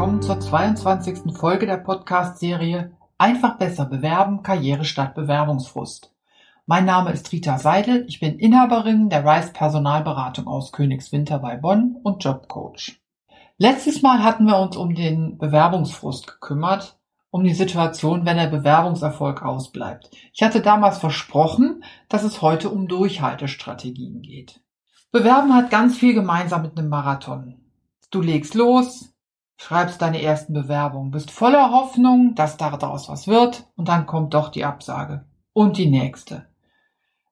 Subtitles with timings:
[0.00, 1.36] willkommen zur 22.
[1.36, 6.10] Folge der Podcast-Serie Einfach besser bewerben, Karriere statt Bewerbungsfrust.
[6.64, 11.98] Mein Name ist Rita Seidel, ich bin Inhaberin der Rice Personalberatung aus Königswinter bei Bonn
[12.02, 12.98] und Jobcoach.
[13.58, 16.98] Letztes Mal hatten wir uns um den Bewerbungsfrust gekümmert,
[17.30, 20.08] um die Situation, wenn der Bewerbungserfolg ausbleibt.
[20.32, 24.62] Ich hatte damals versprochen, dass es heute um Durchhaltestrategien geht.
[25.12, 27.60] Bewerben hat ganz viel gemeinsam mit einem Marathon.
[28.10, 29.10] Du legst los,
[29.60, 34.48] schreibst deine ersten Bewerbungen, bist voller Hoffnung, dass daraus was wird und dann kommt doch
[34.48, 36.46] die Absage und die nächste.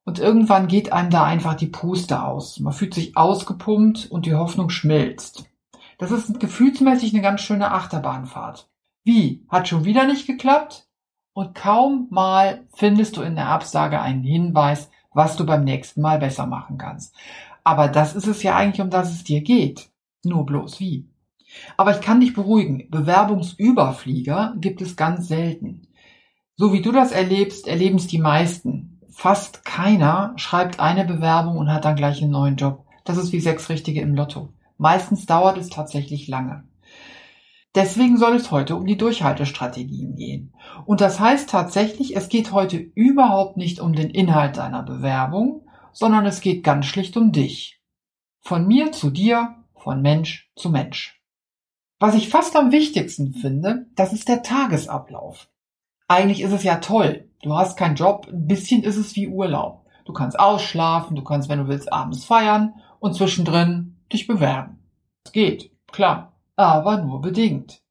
[0.05, 2.61] Und irgendwann geht einem da einfach die Puste aus.
[2.61, 5.47] Man fühlt sich ausgepumpt und die Hoffnung schmilzt.
[5.97, 8.69] Das ist gefühlsmäßig eine ganz schöne Achterbahnfahrt.
[9.05, 9.47] Wie?
[9.49, 10.87] Hat schon wieder nicht geklappt?
[11.33, 16.19] Und kaum mal findest du in der Absage einen Hinweis, was du beim nächsten Mal
[16.19, 17.17] besser machen kannst.
[17.65, 19.89] Aber das ist es ja eigentlich, um das es dir geht.
[20.25, 21.09] Nur bloß wie.
[21.77, 25.89] Aber ich kann dich beruhigen, Bewerbungsüberflieger gibt es ganz selten.
[26.57, 29.01] So wie du das erlebst, erleben es die meisten.
[29.11, 32.85] Fast keiner schreibt eine Bewerbung und hat dann gleich einen neuen Job.
[33.05, 34.53] Das ist wie sechs Richtige im Lotto.
[34.77, 36.65] Meistens dauert es tatsächlich lange.
[37.75, 40.55] Deswegen soll es heute um die Durchhaltestrategien gehen.
[40.85, 46.27] Und das heißt tatsächlich, es geht heute überhaupt nicht um den Inhalt deiner Bewerbung, sondern
[46.27, 47.81] es geht ganz schlicht um dich.
[48.41, 51.18] Von mir zu dir, von Mensch zu Mensch.
[52.01, 55.49] Was ich fast am wichtigsten finde, das ist der Tagesablauf.
[56.07, 57.29] Eigentlich ist es ja toll.
[57.43, 59.85] Du hast keinen Job, ein bisschen ist es wie Urlaub.
[60.05, 64.79] Du kannst ausschlafen, du kannst, wenn du willst, abends feiern und zwischendrin dich bewerben.
[65.25, 67.83] Es geht, klar, aber nur bedingt.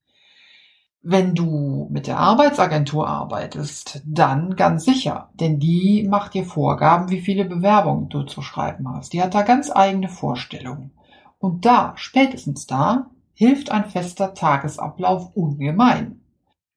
[1.02, 7.22] Wenn du mit der Arbeitsagentur arbeitest, dann ganz sicher, denn die macht dir Vorgaben, wie
[7.22, 9.14] viele Bewerbungen du zu schreiben hast.
[9.14, 10.92] Die hat da ganz eigene Vorstellungen.
[11.38, 16.21] Und da, spätestens da, hilft ein fester Tagesablauf ungemein.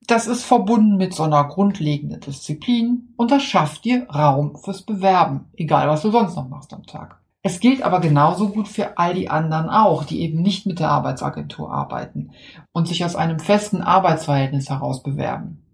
[0.05, 5.49] Das ist verbunden mit so einer grundlegenden Disziplin und das schafft dir Raum fürs Bewerben,
[5.55, 7.19] egal was du sonst noch machst am Tag.
[7.41, 10.89] Es gilt aber genauso gut für all die anderen auch, die eben nicht mit der
[10.89, 12.29] Arbeitsagentur arbeiten
[12.73, 15.65] und sich aus einem festen Arbeitsverhältnis heraus bewerben.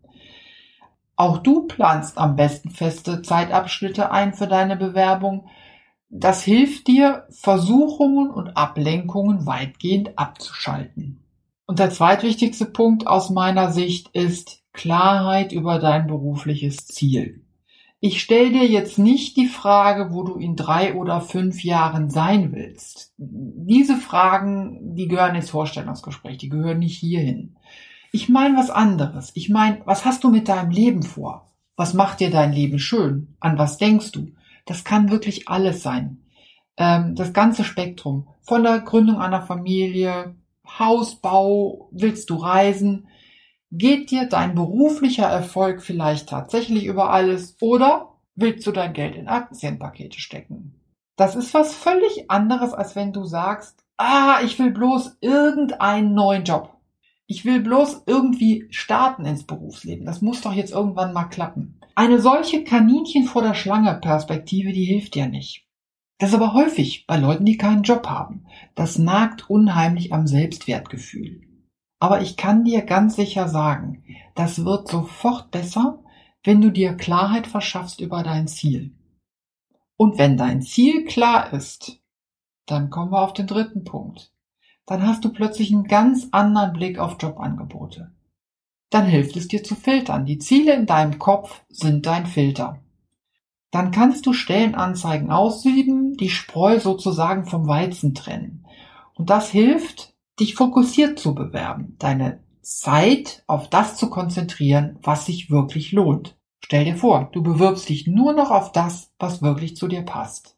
[1.17, 5.49] Auch du planst am besten feste Zeitabschnitte ein für deine Bewerbung,
[6.09, 11.23] das hilft dir, Versuchungen und Ablenkungen weitgehend abzuschalten.
[11.65, 17.43] Und der zweitwichtigste Punkt aus meiner Sicht ist Klarheit über dein berufliches Ziel.
[17.99, 22.53] Ich stelle dir jetzt nicht die Frage, wo du in drei oder fünf Jahren sein
[22.53, 23.11] willst.
[23.17, 27.55] Diese Fragen, die gehören ins Vorstellungsgespräch, die gehören nicht hierhin.
[28.11, 29.31] Ich meine was anderes.
[29.33, 31.51] Ich meine, was hast du mit deinem Leben vor?
[31.75, 33.35] Was macht dir dein Leben schön?
[33.39, 34.31] An was denkst du?
[34.67, 36.23] Das kann wirklich alles sein.
[36.77, 38.27] Ähm, das ganze Spektrum.
[38.41, 40.35] Von der Gründung einer Familie,
[40.67, 43.07] Hausbau, willst du reisen?
[43.71, 49.27] Geht dir dein beruflicher Erfolg vielleicht tatsächlich über alles oder willst du dein Geld in
[49.27, 50.79] Aktienpakete stecken?
[51.15, 56.43] Das ist was völlig anderes, als wenn du sagst, ah, ich will bloß irgendeinen neuen
[56.43, 56.76] Job.
[57.29, 60.05] Ich will bloß irgendwie starten ins Berufsleben.
[60.05, 61.79] Das muss doch jetzt irgendwann mal klappen.
[61.93, 65.67] Eine solche Kaninchen vor der Schlange Perspektive, die hilft dir nicht.
[66.19, 68.45] Das ist aber häufig bei Leuten, die keinen Job haben.
[68.75, 71.41] Das nagt unheimlich am Selbstwertgefühl.
[71.99, 74.03] Aber ich kann dir ganz sicher sagen,
[74.35, 76.03] das wird sofort besser,
[76.43, 78.95] wenn du dir Klarheit verschaffst über dein Ziel.
[79.97, 81.99] Und wenn dein Ziel klar ist,
[82.67, 84.31] dann kommen wir auf den dritten Punkt.
[84.87, 88.11] Dann hast du plötzlich einen ganz anderen Blick auf Jobangebote
[88.89, 90.25] dann hilft es dir zu filtern.
[90.25, 92.79] Die Ziele in deinem Kopf sind dein Filter.
[93.71, 98.65] Dann kannst du Stellenanzeigen aussieben, die Spreu sozusagen vom Weizen trennen.
[99.15, 105.49] Und das hilft, dich fokussiert zu bewerben, deine Zeit auf das zu konzentrieren, was sich
[105.49, 106.37] wirklich lohnt.
[106.63, 110.56] Stell dir vor, du bewirbst dich nur noch auf das, was wirklich zu dir passt.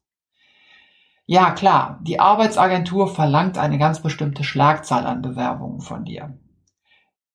[1.31, 6.39] Ja, klar, die Arbeitsagentur verlangt eine ganz bestimmte Schlagzahl an Bewerbungen von dir.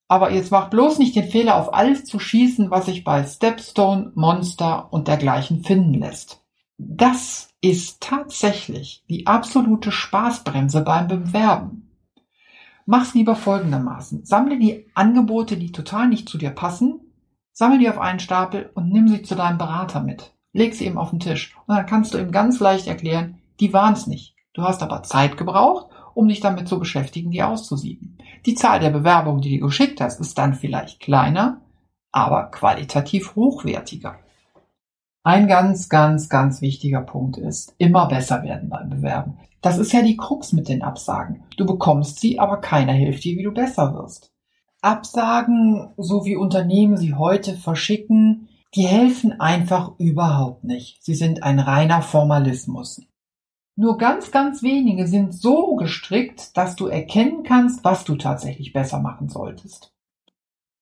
[0.09, 4.11] Aber jetzt macht bloß nicht den Fehler, auf alles zu schießen, was sich bei Stepstone,
[4.17, 6.43] Monster und dergleichen finden lässt.
[6.77, 11.89] Das ist tatsächlich die absolute Spaßbremse beim Bewerben.
[12.87, 14.25] Mach's lieber folgendermaßen.
[14.25, 16.99] Sammle die Angebote, die total nicht zu dir passen,
[17.53, 20.33] sammle die auf einen Stapel und nimm sie zu deinem Berater mit.
[20.53, 23.73] Leg sie ihm auf den Tisch und dann kannst du ihm ganz leicht erklären, die
[23.73, 24.35] waren's nicht.
[24.53, 28.19] Du hast aber Zeit gebraucht um dich damit zu beschäftigen, die auszusieben.
[28.47, 31.61] Die Zahl der Bewerbungen, die du geschickt hast, ist dann vielleicht kleiner,
[32.13, 34.17] aber qualitativ hochwertiger.
[35.25, 39.39] Ein ganz, ganz, ganz wichtiger Punkt ist, immer besser werden beim Bewerben.
[39.63, 41.45] Das ist ja die Krux mit den Absagen.
[41.57, 44.31] Du bekommst sie, aber keiner hilft dir, wie du besser wirst.
[44.83, 51.03] Absagen, so wie Unternehmen sie heute verschicken, die helfen einfach überhaupt nicht.
[51.03, 53.01] Sie sind ein reiner Formalismus.
[53.77, 59.01] Nur ganz, ganz wenige sind so gestrickt, dass du erkennen kannst, was du tatsächlich besser
[59.01, 59.93] machen solltest.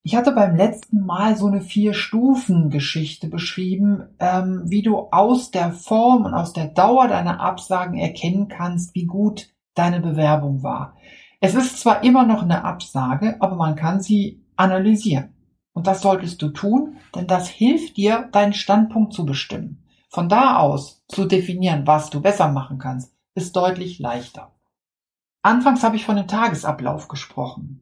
[0.05, 6.25] Ich hatte beim letzten Mal so eine Vier-Stufen-Geschichte beschrieben, ähm, wie du aus der Form
[6.25, 10.97] und aus der Dauer deiner Absagen erkennen kannst, wie gut deine Bewerbung war.
[11.41, 15.35] Es ist zwar immer noch eine Absage, aber man kann sie analysieren.
[15.73, 19.82] Und das solltest du tun, denn das hilft dir, deinen Standpunkt zu bestimmen.
[20.13, 24.53] Von da aus zu definieren, was du besser machen kannst, ist deutlich leichter.
[25.43, 27.81] Anfangs habe ich von dem Tagesablauf gesprochen.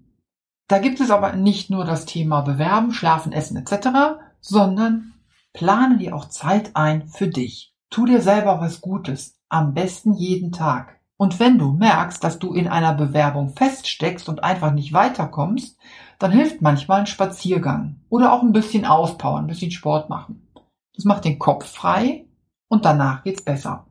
[0.69, 5.15] Da gibt es aber nicht nur das Thema Bewerben, Schlafen, Essen etc., sondern
[5.53, 7.75] plane dir auch Zeit ein für dich.
[7.91, 11.01] Tu dir selber was Gutes, am besten jeden Tag.
[11.17, 15.77] Und wenn du merkst, dass du in einer Bewerbung feststeckst und einfach nicht weiterkommst,
[16.21, 20.47] dann hilft manchmal ein Spaziergang oder auch ein bisschen auspowern, ein bisschen Sport machen.
[21.01, 22.27] Das macht den Kopf frei
[22.69, 23.87] und danach geht's besser.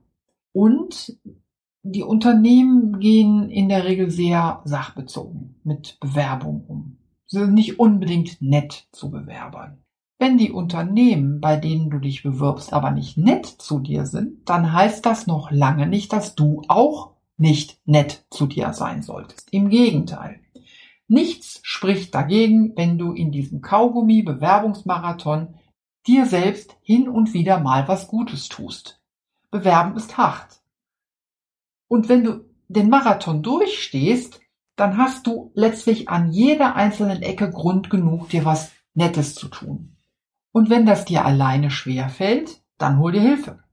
[0.51, 1.17] Und
[1.81, 6.97] die Unternehmen gehen in der Regel sehr sachbezogen mit Bewerbung um.
[7.25, 9.79] Sie sind nicht unbedingt nett zu Bewerbern.
[10.19, 14.71] Wenn die Unternehmen, bei denen du dich bewirbst, aber nicht nett zu dir sind, dann
[14.71, 19.51] heißt das noch lange nicht, dass du auch nicht nett zu dir sein solltest.
[19.51, 20.41] Im Gegenteil.
[21.07, 25.55] Nichts spricht dagegen, wenn du in diesem Kaugummi-Bewerbungsmarathon
[26.07, 29.01] dir selbst hin und wieder mal was Gutes tust.
[29.51, 30.61] Bewerben ist hart.
[31.87, 34.39] Und wenn du den Marathon durchstehst,
[34.75, 39.97] dann hast du letztlich an jeder einzelnen Ecke Grund genug, dir was Nettes zu tun.
[40.51, 43.63] Und wenn das dir alleine schwer fällt, dann hol dir Hilfe.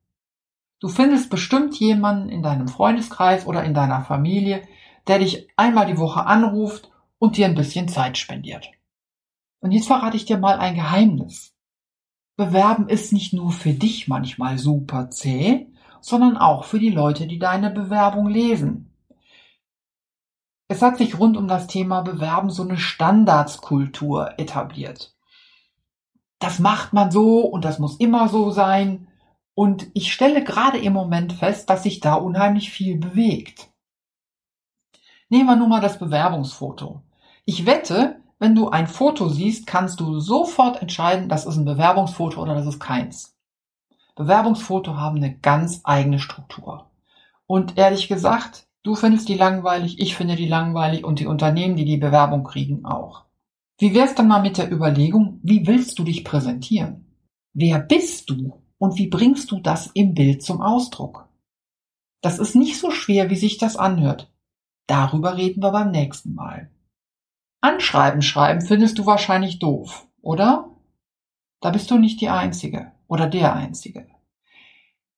[0.80, 4.62] Du findest bestimmt jemanden in deinem Freundeskreis oder in deiner Familie,
[5.06, 8.68] der dich einmal die Woche anruft und dir ein bisschen Zeit spendiert.
[9.60, 11.55] Und jetzt verrate ich dir mal ein Geheimnis.
[12.36, 15.66] Bewerben ist nicht nur für dich manchmal super zäh,
[16.00, 18.92] sondern auch für die Leute, die deine Bewerbung lesen.
[20.68, 25.16] Es hat sich rund um das Thema Bewerben so eine Standardskultur etabliert.
[26.38, 29.08] Das macht man so und das muss immer so sein.
[29.54, 33.70] Und ich stelle gerade im Moment fest, dass sich da unheimlich viel bewegt.
[35.28, 37.02] Nehmen wir nun mal das Bewerbungsfoto.
[37.46, 42.40] Ich wette, wenn du ein Foto siehst, kannst du sofort entscheiden, das ist ein Bewerbungsfoto
[42.40, 43.34] oder das ist keins.
[44.14, 46.90] Bewerbungsfoto haben eine ganz eigene Struktur.
[47.46, 51.84] Und ehrlich gesagt, du findest die langweilig, ich finde die langweilig und die Unternehmen, die
[51.84, 53.24] die Bewerbung kriegen, auch.
[53.78, 57.06] Wie wär's dann mal mit der Überlegung, wie willst du dich präsentieren?
[57.52, 61.28] Wer bist du und wie bringst du das im Bild zum Ausdruck?
[62.22, 64.32] Das ist nicht so schwer, wie sich das anhört.
[64.86, 66.70] Darüber reden wir beim nächsten Mal.
[67.66, 70.70] Anschreiben schreiben findest du wahrscheinlich doof, oder?
[71.60, 74.06] Da bist du nicht die Einzige oder der Einzige.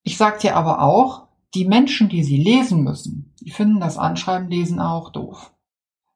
[0.02, 4.48] Ich sag dir aber auch, die Menschen, die sie lesen müssen, die finden das Anschreiben
[4.48, 5.52] lesen auch doof.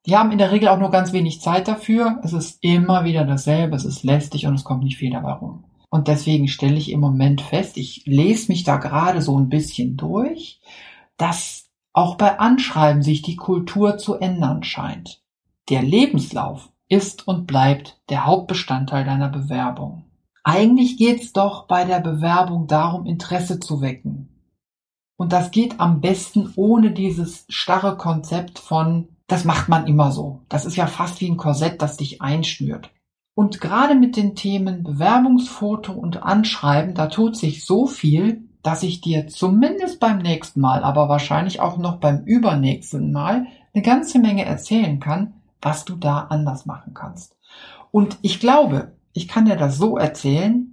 [0.06, 2.18] Die haben in der Regel auch nur ganz wenig Zeit dafür.
[2.24, 5.64] Es ist immer wieder dasselbe, es ist lästig und es kommt nicht viel dabei rum.
[5.90, 9.98] Und deswegen stelle ich im Moment fest, ich lese mich da gerade so ein bisschen
[9.98, 10.62] durch,
[11.18, 15.21] dass auch bei Anschreiben sich die Kultur zu ändern scheint.
[15.68, 20.04] Der Lebenslauf ist und bleibt der Hauptbestandteil deiner Bewerbung.
[20.44, 24.28] Eigentlich geht's doch bei der Bewerbung darum, Interesse zu wecken.
[25.16, 30.40] Und das geht am besten ohne dieses starre Konzept von, das macht man immer so.
[30.48, 32.90] Das ist ja fast wie ein Korsett, das dich einschnürt.
[33.34, 39.00] Und gerade mit den Themen Bewerbungsfoto und Anschreiben, da tut sich so viel, dass ich
[39.00, 44.44] dir zumindest beim nächsten Mal, aber wahrscheinlich auch noch beim übernächsten Mal eine ganze Menge
[44.44, 47.36] erzählen kann, was du da anders machen kannst.
[47.90, 50.68] Und ich glaube, ich kann dir das so erzählen,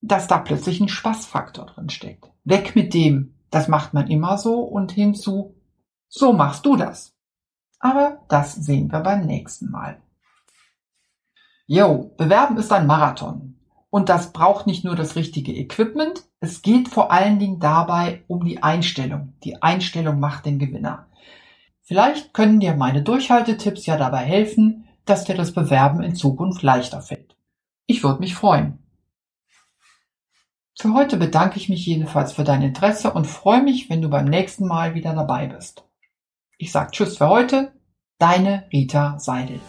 [0.00, 2.30] dass da plötzlich ein Spaßfaktor drin steckt.
[2.44, 5.54] Weg mit dem, das macht man immer so und hinzu,
[6.08, 7.14] so machst du das.
[7.78, 10.00] Aber das sehen wir beim nächsten Mal.
[11.66, 13.58] Jo, bewerben ist ein Marathon.
[13.90, 18.44] Und das braucht nicht nur das richtige Equipment, es geht vor allen Dingen dabei um
[18.44, 19.34] die Einstellung.
[19.42, 21.06] Die Einstellung macht den Gewinner.
[21.86, 27.00] Vielleicht können dir meine Durchhaltetipps ja dabei helfen, dass dir das Bewerben in Zukunft leichter
[27.00, 27.36] fällt.
[27.86, 28.78] Ich würde mich freuen.
[30.76, 34.26] Für heute bedanke ich mich jedenfalls für dein Interesse und freue mich, wenn du beim
[34.26, 35.84] nächsten Mal wieder dabei bist.
[36.58, 37.72] Ich sage Tschüss für heute,
[38.18, 39.60] deine Rita Seidel.